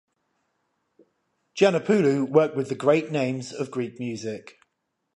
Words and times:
Giannopoulou 1.55 2.27
worked 2.27 2.55
with 2.55 2.75
great 2.79 3.11
names 3.11 3.53
of 3.53 3.69
Greek 3.69 3.99
music. 3.99 4.57